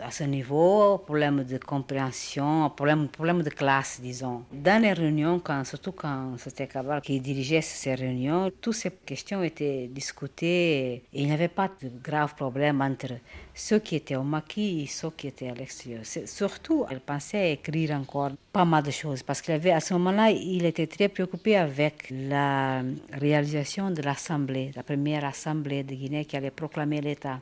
[0.01, 4.43] à ce niveau, problème de compréhension, problème, problème de classe, disons.
[4.51, 9.41] Dans les réunions, quand, surtout quand c'était Cabral qui dirigeait ces réunions, toutes ces questions
[9.41, 13.13] étaient discutées et il n'y avait pas de graves problèmes entre
[13.55, 16.03] ceux qui étaient au maquis et ceux qui étaient à l'extérieur.
[16.05, 20.87] Surtout, elle pensait écrire encore pas mal de choses parce qu'à ce moment-là, il était
[20.87, 27.01] très préoccupé avec la réalisation de l'Assemblée, la première Assemblée de Guinée qui allait proclamer
[27.01, 27.39] l'État.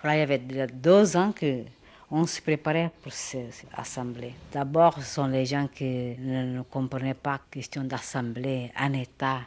[0.00, 1.62] Voilà, il y avait deux ans que
[2.10, 4.34] on se préparait pour cette assemblée.
[4.52, 9.40] D'abord, ce sont les gens qui ne, comprenaient pas la question d'assemblée en État.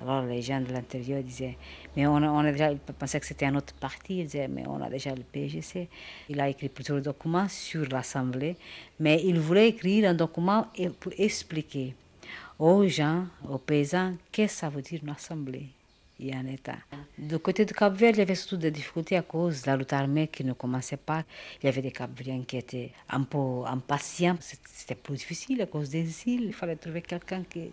[0.00, 1.58] Alors les gens de l'intérieur disaient,
[1.96, 4.62] mais on, on a déjà, ils pensaient que c'était un autre parti, ils disaient, mais
[4.68, 5.88] on a déjà le PGC.
[6.28, 8.56] Il a écrit plusieurs documents sur l'Assemblée,
[9.00, 10.68] mais il voulait écrire un document
[11.00, 11.96] pour expliquer
[12.60, 15.66] aux gens, aux paysans, qu'est-ce que ça veut dire une assemblée
[16.20, 16.76] et un État.
[17.16, 19.92] Du côté du Cap-Vert, il y avait surtout des difficultés à cause de la lutte
[19.92, 21.24] armée qui ne commençait pas.
[21.62, 24.36] Il y avait des Cap-Verdiens qui étaient un peu impatients.
[24.40, 26.44] C'était plus difficile à cause des îles.
[26.46, 27.70] Il fallait trouver quelqu'un qui,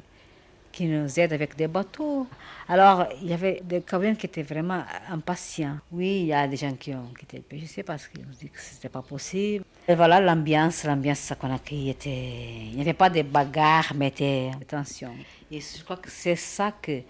[0.71, 2.27] qui nous aide avec des bateaux.
[2.67, 5.77] Alors, il y avait des Cap-Verdiens qui étaient vraiment impatients.
[5.91, 8.49] Oui, il y a des gens qui ont quitté le PGC parce qu'ils ont dit
[8.49, 9.63] que ce n'était pas possible.
[9.87, 12.09] Et voilà l'ambiance, l'ambiance qu'on a était...
[12.09, 15.11] Il n'y avait pas de bagarres, mais de tension.
[15.51, 17.01] Et je crois que c'est ça que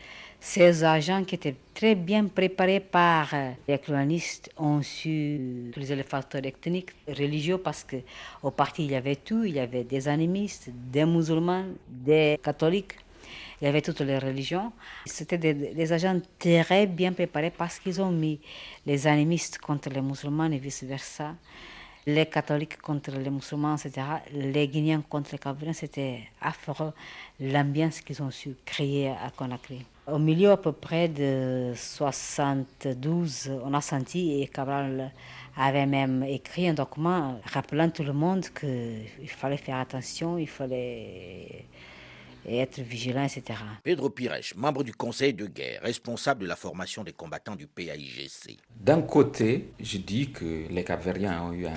[0.47, 3.33] ces agents qui étaient très bien préparés par
[3.67, 9.15] les colonistes ont su utiliser les facteurs ethniques, religieux, parce qu'au parti, il y avait
[9.15, 9.43] tout.
[9.43, 12.93] Il y avait des animistes, des musulmans, des catholiques.
[13.59, 14.71] Il y avait toutes les religions.
[15.07, 18.39] C'était des, agents très bien préparés parce qu'ils ont mis
[18.85, 21.33] les animistes contre les musulmans et vice-versa
[22.05, 26.93] les catholiques contre les musulmans, etc., les Guinéens contre les Camerounais, c'était affreux
[27.39, 29.83] l'ambiance qu'ils ont su créer à Conakry.
[30.07, 35.11] Au milieu à peu près de 72, on a senti, et Cabral
[35.57, 41.65] avait même écrit un document rappelant tout le monde qu'il fallait faire attention, il fallait
[42.47, 43.59] être vigilant, etc.
[43.83, 48.59] Pedro Pires, membre du conseil de guerre, responsable de la formation des combattants du PAIGC.
[48.79, 51.73] D'un côté, je dis que les Capverdiens ont eu un,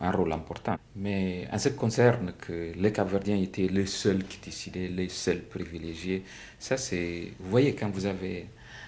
[0.00, 4.38] un, rôle important, mais en ce qui concerne que les Capverdiens étaient les seuls qui
[4.44, 6.22] décidaient, les seuls privilégiés,
[6.58, 8.46] ça c'est, vous voyez, quand vous avez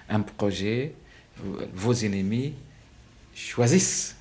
[0.08, 0.92] un projet,
[1.74, 2.54] vos ennemis
[3.34, 4.16] choisissent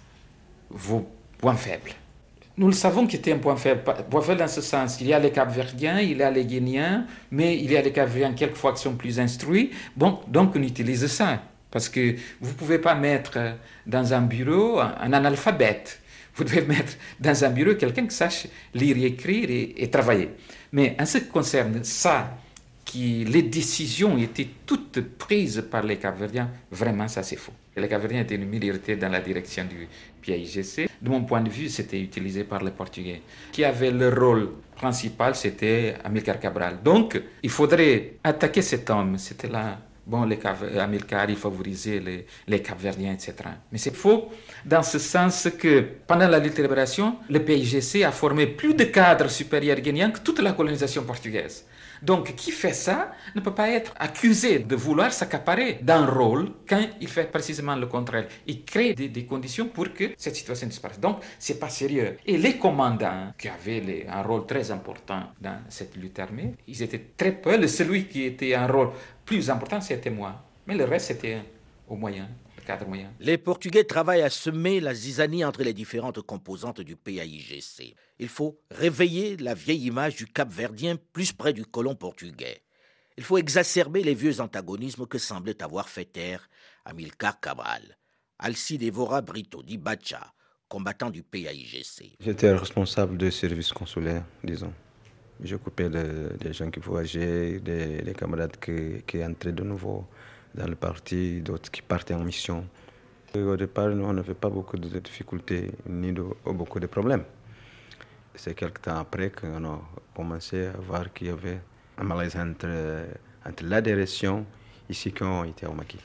[0.69, 1.93] vos points faibles
[2.57, 3.81] nous le savons qu'il était un point faible.
[4.09, 4.99] Point faible dans ce sens.
[4.99, 7.91] Il y a les Capverdiens, il y a les Guinéens, mais il y a les
[7.91, 9.71] Capverdiens quelquefois qui sont plus instruits.
[9.95, 11.39] Bon, donc on utilise ça.
[11.69, 13.37] Parce que vous ne pouvez pas mettre
[13.85, 16.01] dans un bureau un analphabète.
[16.37, 20.29] Vous devez mettre dans un bureau quelqu'un qui sache lire, écrire et, travailler.
[20.71, 22.37] Mais en ce qui concerne ça,
[22.85, 27.53] qui les décisions étaient toutes prises par les Capverdiens, vraiment ça c'est faux.
[27.75, 29.87] Les Capverdiens étaient une minorité dans la direction du
[30.21, 30.89] PIGC.
[31.01, 33.21] De mon point de vue, c'était utilisé par les Portugais.
[33.51, 36.79] Qui avait le rôle principal, c'était Amilcar Cabral.
[36.83, 39.17] Donc, il faudrait attaquer cet homme.
[39.17, 39.79] C'était là.
[40.07, 40.39] Bon, les
[40.79, 43.33] Amilcar, il favorisait les, les Capverdiens, etc.
[43.73, 44.29] Mais c'est faux
[44.65, 48.85] dans ce sens que pendant la lutte de libération, le PIGC a formé plus de
[48.85, 51.65] cadres supérieurs guinéens que toute la colonisation portugaise.
[52.01, 56.81] Donc, qui fait ça ne peut pas être accusé de vouloir s'accaparer d'un rôle quand
[57.01, 58.27] il fait précisément le contraire.
[58.45, 60.99] Il crée des, conditions pour que cette situation disparaisse.
[60.99, 62.17] Donc, c'est pas sérieux.
[62.25, 67.03] Et les commandants, qui avaient un rôle très important dans cette lutte armée, ils étaient
[67.17, 67.67] très peu.
[67.67, 68.89] Celui qui était un rôle
[69.27, 70.43] plus important, c'était moi.
[70.65, 71.43] Mais le reste, c'était
[71.87, 72.27] au moyen.
[73.19, 77.95] Les Portugais travaillent à semer la zizanie entre les différentes composantes du PAIGC.
[78.19, 82.61] Il faut réveiller la vieille image du Cap Verdien plus près du colon portugais.
[83.17, 86.49] Il faut exacerber les vieux antagonismes que semblait avoir fait taire
[86.85, 87.97] Amilcar Cabral.
[88.39, 90.33] Alcide Evora Brito Dibacha,
[90.67, 92.17] combattant du PAIGC.
[92.19, 94.73] J'étais responsable de service consulaire, disons.
[95.43, 100.05] J'occupais des gens qui voyageaient, des, camarades qui, qui entraient de nouveau
[100.55, 102.65] dans le parti, d'autres qui partaient en mission.
[103.35, 107.23] Au départ, on n'avait pas beaucoup de difficultés ni beaucoup de problèmes.
[108.33, 109.81] C'est quelques temps après qu'on a
[110.15, 111.59] commencé à voir qu'il y avait
[111.97, 113.05] un malaise entre,
[113.45, 114.45] entre la direction
[114.89, 115.99] ici qu'on était au maquis.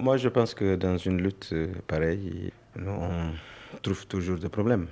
[0.00, 1.54] moi, je pense que dans une lutte
[1.86, 3.32] pareille, on
[3.82, 4.86] trouve toujours des problèmes.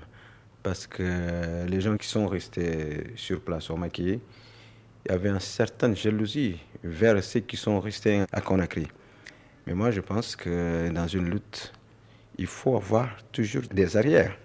[0.66, 4.18] Parce que les gens qui sont restés sur place au maquis,
[5.04, 8.88] il y avait une certaine jalousie vers ceux qui sont restés à Conakry.
[9.64, 11.72] Mais moi, je pense que dans une lutte,
[12.36, 14.36] il faut avoir toujours des arrières.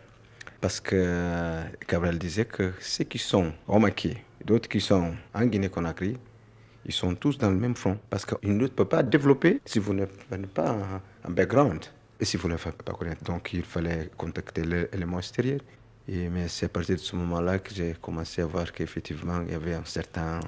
[0.59, 6.17] Parce que Cabral disait que ceux qui sont au Maki, d'autres qui sont en Guinée-Conakry,
[6.85, 7.97] ils sont tous dans le même front.
[8.11, 10.77] Parce qu'une lutte ne peut pas développer si vous n'avez pas
[11.25, 11.83] un background.
[12.19, 15.61] Et s'il ne voulait pas connaître, donc il fallait contacter l'élément extérieur.
[16.07, 19.51] Et, mais c'est à partir de ce moment-là que j'ai commencé à voir qu'effectivement, il
[19.51, 20.39] y avait un certain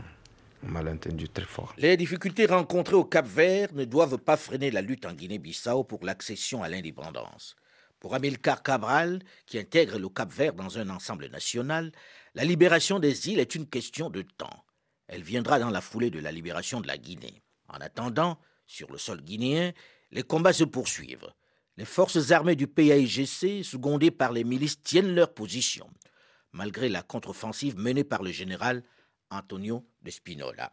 [0.63, 1.73] malentendu très fort.
[1.77, 6.03] Les difficultés rencontrées au Cap Vert ne doivent pas freiner la lutte en Guinée-Bissau pour
[6.05, 7.55] l'accession à l'indépendance.
[7.99, 11.91] Pour Amilcar Cabral, qui intègre le Cap Vert dans un ensemble national,
[12.35, 14.65] la libération des îles est une question de temps.
[15.07, 17.41] Elle viendra dans la foulée de la libération de la Guinée.
[17.69, 19.71] En attendant, sur le sol guinéen,
[20.11, 21.31] les combats se poursuivent.
[21.77, 25.89] Les forces armées du PAIGC, secondées par les milices, tiennent leur position,
[26.51, 28.83] malgré la contre-offensive menée par le général
[29.31, 30.71] Antonio de Spinola.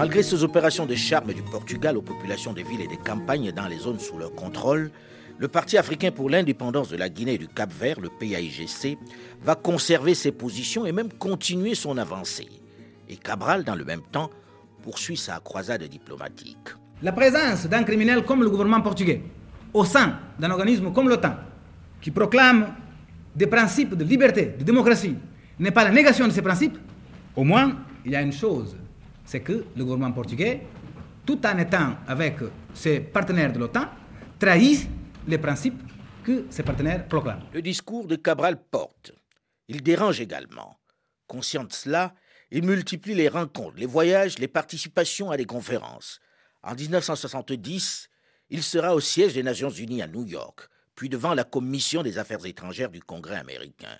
[0.00, 3.66] Malgré ces opérations de charme du Portugal aux populations des villes et des campagnes dans
[3.66, 4.90] les zones sous leur contrôle,
[5.36, 8.96] le Parti africain pour l'indépendance de la Guinée et du Cap-Vert, le PAIGC,
[9.42, 12.48] va conserver ses positions et même continuer son avancée.
[13.10, 14.30] Et Cabral, dans le même temps,
[14.82, 16.70] poursuit sa croisade diplomatique.
[17.02, 19.20] La présence d'un criminel comme le gouvernement portugais
[19.74, 21.34] au sein d'un organisme comme l'OTAN,
[22.00, 22.72] qui proclame
[23.36, 25.16] des principes de liberté, de démocratie,
[25.58, 26.78] n'est pas la négation de ces principes,
[27.36, 28.74] au moins il y a une chose
[29.30, 30.66] c'est que le gouvernement portugais,
[31.24, 32.38] tout en étant avec
[32.74, 33.84] ses partenaires de l'OTAN,
[34.40, 34.88] trahit
[35.28, 35.80] les principes
[36.24, 37.44] que ses partenaires proclament.
[37.52, 39.12] Le discours de Cabral porte.
[39.68, 40.80] Il dérange également.
[41.28, 42.12] Conscient de cela,
[42.50, 46.18] il multiplie les rencontres, les voyages, les participations à des conférences.
[46.64, 48.10] En 1970,
[48.48, 52.18] il sera au siège des Nations Unies à New York, puis devant la Commission des
[52.18, 53.96] Affaires étrangères du Congrès américain.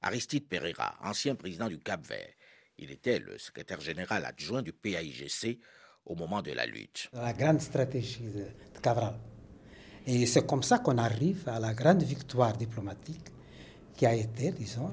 [0.00, 2.32] Aristide Pereira, ancien président du Cap-Vert,
[2.78, 5.58] il était le secrétaire général adjoint du PAIGC
[6.06, 7.08] au moment de la lutte.
[7.12, 8.46] La grande stratégie de
[8.80, 9.14] Cabral.
[10.06, 13.26] Et c'est comme ça qu'on arrive à la grande victoire diplomatique
[13.94, 14.90] qui a été, disons,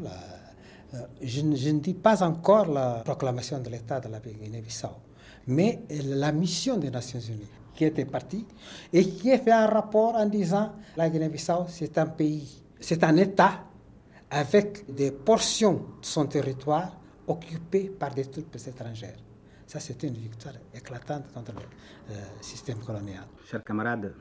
[0.94, 4.90] euh, je, ne dis pas encore la proclamation de l'État de la Guinée-Bissau,
[5.48, 8.46] mais la mission des Nations Unies qui était partie
[8.92, 13.16] et qui a fait un rapport en disant la Guinée-Bissau, c'est un pays, c'est un
[13.18, 13.64] État
[14.30, 16.99] avec des portions de son territoire
[17.30, 19.18] occupé par des troupes étrangères.
[19.66, 23.24] Ça, c'était une victoire éclatante contre le euh, système colonial.
[23.46, 24.14] Chers camarades,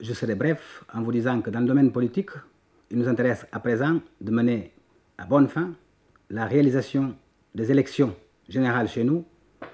[0.00, 2.30] je serai bref en vous disant que dans le domaine politique,
[2.90, 4.72] il nous intéresse à présent de mener
[5.18, 5.72] à bonne fin
[6.30, 7.14] la réalisation
[7.54, 8.16] des élections
[8.48, 9.24] générales chez nous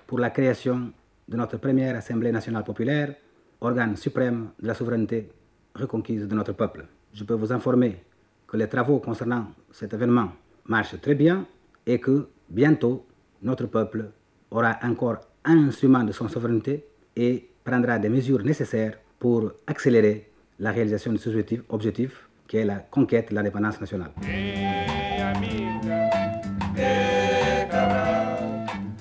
[0.07, 0.93] pour la création
[1.29, 3.15] de notre première Assemblée nationale populaire,
[3.61, 5.31] organe suprême de la souveraineté
[5.75, 6.87] reconquise de notre peuple.
[7.13, 8.03] Je peux vous informer
[8.47, 10.33] que les travaux concernant cet événement
[10.67, 11.47] marchent très bien
[11.87, 13.07] et que bientôt
[13.43, 14.11] notre peuple
[14.51, 16.85] aura encore un instrument de son souveraineté
[17.17, 22.65] et prendra des mesures nécessaires pour accélérer la réalisation de ce objectif, objectif qui est
[22.65, 24.11] la conquête de l'indépendance nationale.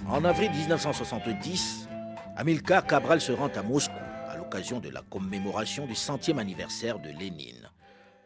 [0.10, 1.88] En avril 1970,
[2.36, 3.93] Amilcar Cabral se rend à Moscou
[4.27, 7.69] à l'occasion de la commémoration du centième anniversaire de Lénine.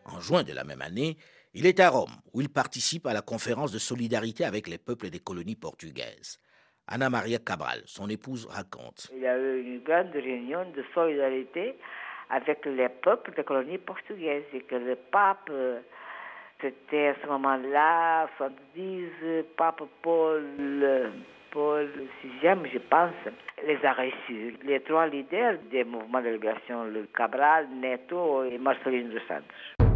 [0.06, 1.18] En juin de la même année,
[1.54, 5.10] il est à Rome, où il participe à la conférence de solidarité avec les peuples
[5.10, 6.40] des colonies portugaises.
[6.88, 9.10] Anna Maria Cabral, son épouse, raconte.
[9.14, 11.76] Il y a eu une grande réunion de solidarité
[12.30, 15.52] avec les peuples des colonies portugaises et que le pape,
[16.62, 20.44] c'était à ce moment-là, 70, pape Paul,
[21.54, 23.14] VI, je pense,
[23.66, 24.56] les a reçus.
[24.64, 29.91] Les trois leaders des mouvements de libération, le Cabral, Neto et Marcelino dos Santos.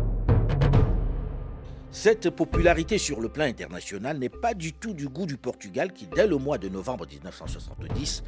[1.95, 6.07] Cette popularité sur le plan international n'est pas du tout du goût du Portugal qui,
[6.07, 8.21] dès le mois de novembre 1970,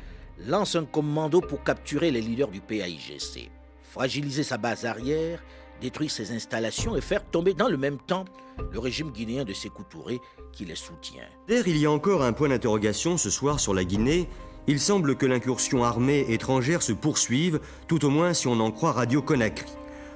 [0.47, 3.51] lance un commando pour capturer les leaders du PAIGC,
[3.83, 5.43] fragiliser sa base arrière,
[5.81, 8.23] détruire ses installations et faire tomber dans le même temps
[8.71, 10.21] le régime guinéen de Sékou Touré
[10.53, 11.27] qui les soutient.
[11.49, 14.29] D'ailleurs, il y a encore un point d'interrogation ce soir sur la Guinée.
[14.67, 18.93] Il semble que l'incursion armée étrangère se poursuive, tout au moins si on en croit
[18.93, 19.67] Radio Conakry.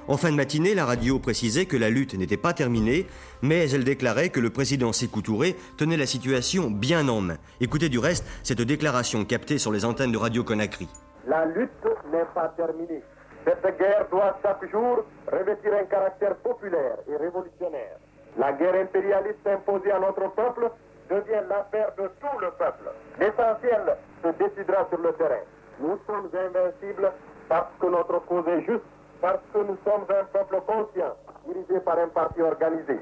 [0.08, 3.06] En fin de matinée, la radio précisait que la lutte n'était pas terminée,
[3.40, 7.36] mais elle déclarait que le président Sékou Touré tenait la situation bien en main.
[7.60, 10.88] Écoutez du reste cette déclaration captée sur les antennes de Radio Conakry.
[11.28, 11.70] La lutte
[12.12, 13.02] n'est pas terminée.
[13.44, 17.96] Cette guerre doit chaque jour revêtir un caractère populaire et révolutionnaire.
[18.36, 20.68] La guerre impérialiste imposée à notre peuple
[21.10, 22.90] devient l'affaire de tout le peuple.
[23.20, 25.44] L'essentiel se décidera sur le terrain.
[25.80, 27.12] Nous sommes invincibles
[27.48, 28.82] parce que notre cause est juste
[29.22, 31.14] parce que nous sommes un peuple conscient,
[31.46, 32.98] dirigé par un parti organisé.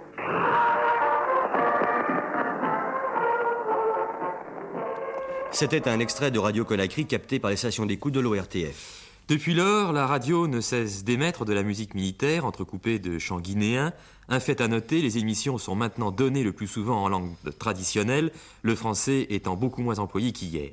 [5.51, 9.09] C'était un extrait de Radio Conakry capté par les stations d'écoute de l'ORTF.
[9.29, 13.93] Depuis lors, la radio ne cesse d'émettre de la musique militaire entrecoupée de chants guinéens.
[14.29, 18.31] Un fait à noter, les émissions sont maintenant données le plus souvent en langue traditionnelle,
[18.63, 20.73] le français étant beaucoup moins employé qu'hier.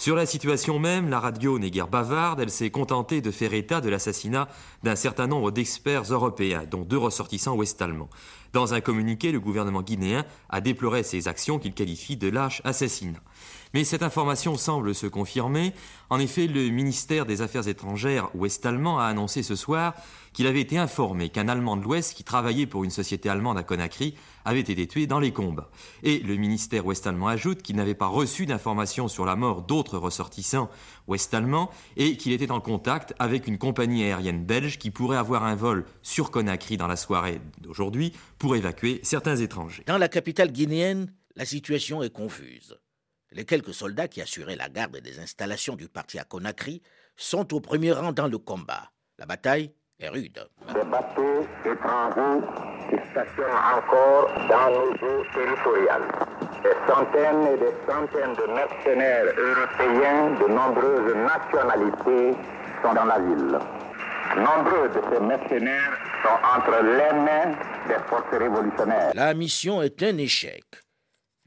[0.00, 3.80] Sur la situation même, la radio n'est guère bavarde, elle s'est contentée de faire état
[3.80, 4.46] de l'assassinat
[4.84, 8.08] d'un certain nombre d'experts européens, dont deux ressortissants ouest-allemands.
[8.52, 13.18] Dans un communiqué, le gouvernement guinéen a déploré ces actions qu'il qualifie de lâches assassinats.
[13.74, 15.74] Mais cette information semble se confirmer.
[16.10, 19.94] En effet, le ministère des Affaires étrangères ouest-allemand a annoncé ce soir
[20.32, 23.62] qu'il avait été informé qu'un Allemand de l'Ouest qui travaillait pour une société allemande à
[23.62, 24.14] Conakry
[24.44, 25.70] avait été tué dans les combats.
[26.02, 30.70] Et le ministère ouest-allemand ajoute qu'il n'avait pas reçu d'informations sur la mort d'autres ressortissants
[31.06, 35.56] ouest-allemands et qu'il était en contact avec une compagnie aérienne belge qui pourrait avoir un
[35.56, 39.82] vol sur Conakry dans la soirée d'aujourd'hui pour évacuer certains étrangers.
[39.86, 42.78] Dans la capitale guinéenne, la situation est confuse.
[43.32, 46.82] Les quelques soldats qui assuraient la garde des installations du parti à Conakry
[47.16, 48.90] sont au premier rang dans le combat.
[49.18, 50.38] La bataille est rude.
[50.72, 52.46] Des bateaux étrangers
[52.88, 56.08] qui stationnent encore dans nos eaux territoriales.
[56.62, 62.38] Des centaines et des centaines de mercenaires européens de nombreuses nationalités
[62.82, 63.58] sont dans la ville.
[64.36, 67.56] Nombreux de ces mercenaires sont entre les mains
[67.88, 69.12] des forces révolutionnaires.
[69.14, 70.64] La mission est un échec.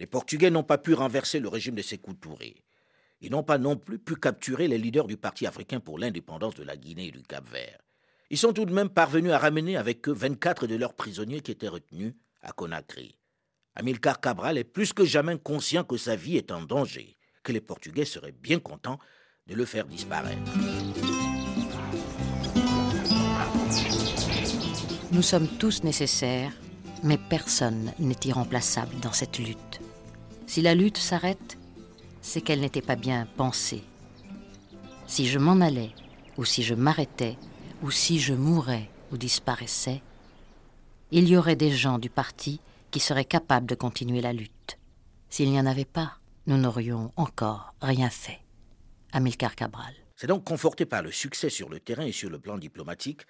[0.01, 2.55] Les Portugais n'ont pas pu renverser le régime de Sékou Touré.
[3.21, 6.63] Ils n'ont pas non plus pu capturer les leaders du Parti africain pour l'indépendance de
[6.63, 7.77] la Guinée et du Cap-Vert.
[8.31, 11.51] Ils sont tout de même parvenus à ramener avec eux 24 de leurs prisonniers qui
[11.51, 13.15] étaient retenus à Conakry.
[13.75, 17.61] Amilcar Cabral est plus que jamais conscient que sa vie est en danger, que les
[17.61, 18.97] Portugais seraient bien contents
[19.45, 20.51] de le faire disparaître.
[25.11, 26.53] Nous sommes tous nécessaires,
[27.03, 29.70] mais personne n'est irremplaçable dans cette lutte.
[30.51, 31.57] Si la lutte s'arrête,
[32.21, 33.85] c'est qu'elle n'était pas bien pensée.
[35.07, 35.91] Si je m'en allais,
[36.35, 37.37] ou si je m'arrêtais,
[37.81, 40.01] ou si je mourais ou disparaissais,
[41.09, 42.59] il y aurait des gens du parti
[42.91, 44.77] qui seraient capables de continuer la lutte.
[45.29, 48.41] S'il n'y en avait pas, nous n'aurions encore rien fait.
[49.13, 49.93] Amilcar Cabral.
[50.17, 53.21] C'est donc conforté par le succès sur le terrain et sur le plan diplomatique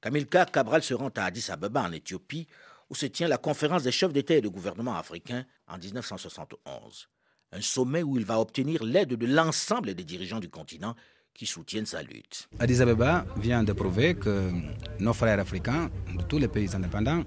[0.00, 2.46] qu'Amilcar Cabral se rend à Addis Abeba en Éthiopie
[2.90, 7.08] où se tient la conférence des chefs d'État et de gouvernement africains en 1971.
[7.52, 10.94] Un sommet où il va obtenir l'aide de l'ensemble des dirigeants du continent
[11.34, 12.48] qui soutiennent sa lutte.
[12.58, 14.50] Addis Abeba vient de prouver que
[14.98, 17.22] nos frères africains de tous les pays indépendants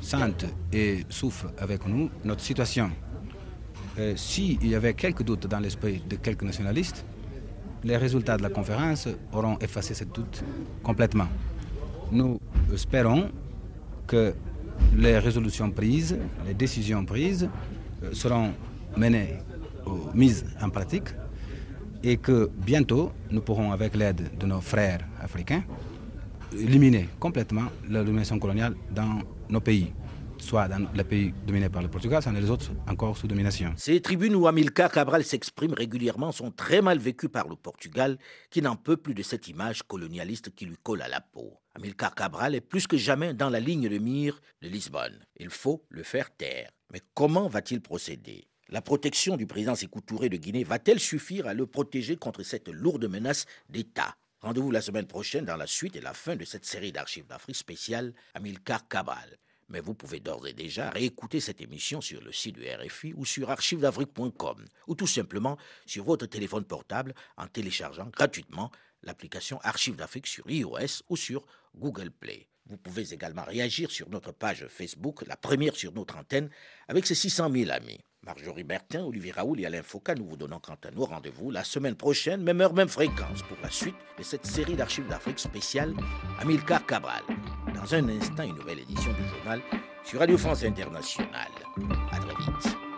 [0.00, 2.90] sentent et souffrent avec nous notre situation.
[4.16, 7.04] S'il y avait quelques doutes dans l'esprit de quelques nationalistes,
[7.84, 10.42] les résultats de la conférence auront effacé ce doute
[10.82, 11.28] complètement.
[12.10, 12.40] Nous
[12.72, 13.30] espérons
[14.06, 14.34] que
[14.96, 16.16] les résolutions prises,
[16.46, 17.48] les décisions prises
[18.12, 18.52] seront
[18.96, 19.38] menées
[20.14, 21.08] mises en pratique
[22.02, 25.62] et que bientôt nous pourrons, avec l'aide de nos frères africains,
[26.52, 29.92] éliminer complètement la domination coloniale dans nos pays
[30.42, 33.72] soit dans les pays dominés par le Portugal, soit dans les autres encore sous domination.
[33.76, 38.18] Ces tribunes où Amilcar Cabral s'exprime régulièrement sont très mal vécues par le Portugal,
[38.50, 41.58] qui n'en peut plus de cette image colonialiste qui lui colle à la peau.
[41.74, 45.24] Amilcar Cabral est plus que jamais dans la ligne de mire de Lisbonne.
[45.36, 46.70] Il faut le faire taire.
[46.92, 48.48] Mais comment va-t-il procéder?
[48.68, 52.68] La protection du président Sékou Touré de Guinée va-t-elle suffire à le protéger contre cette
[52.68, 54.16] lourde menace d'État?
[54.40, 57.56] Rendez-vous la semaine prochaine dans la suite et la fin de cette série d'archives d'Afrique
[57.56, 59.38] spéciale Amilcar Cabral.
[59.72, 63.24] Mais vous pouvez d'ores et déjà réécouter cette émission sur le site du RFI ou
[63.24, 65.56] sur archivesdafrique.com ou tout simplement
[65.86, 68.70] sur votre téléphone portable en téléchargeant gratuitement
[69.02, 72.48] l'application Archives d'Afrique sur iOS ou sur Google Play.
[72.66, 76.50] Vous pouvez également réagir sur notre page Facebook, la première sur notre antenne,
[76.86, 78.04] avec ses 600 000 amis.
[78.24, 81.64] Marjorie Bertin, Olivier Raoul et Alain Foucault, nous vous donnons quant à nous rendez-vous la
[81.64, 85.92] semaine prochaine, même heure, même fréquence, pour la suite de cette série d'archives d'Afrique spéciale
[86.40, 87.22] Amilcar Cabral.
[87.74, 89.60] Dans un instant, une nouvelle édition du journal
[90.04, 91.50] sur Radio France Internationale.
[92.12, 92.91] À très vite.